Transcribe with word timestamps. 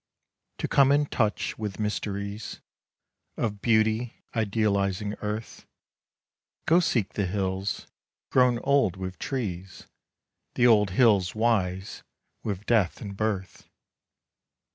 To 0.57 0.67
come 0.67 0.91
in 0.91 1.05
touch 1.05 1.59
with 1.59 1.79
mysteries 1.79 2.59
Of 3.37 3.61
beauty 3.61 4.15
idealizing 4.35 5.13
Earth, 5.21 5.67
Go 6.65 6.79
seek 6.79 7.13
the 7.13 7.27
hills, 7.27 7.85
grown 8.31 8.57
old 8.63 8.97
with 8.97 9.19
trees, 9.19 9.85
The 10.55 10.65
old 10.65 10.89
hills 10.89 11.35
wise 11.35 12.01
with 12.43 12.65
death 12.65 12.99
and 12.99 13.15
birth. 13.15 13.69